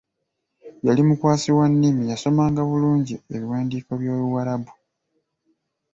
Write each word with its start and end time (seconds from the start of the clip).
Yali 0.85 1.01
mukwasi 1.07 1.49
wa 1.57 1.65
nnimi 1.71 2.03
yasomanga 2.11 2.61
bulungi 2.69 3.15
ebiwandiiko 3.35 3.91
by'Oluwarabu. 4.01 4.71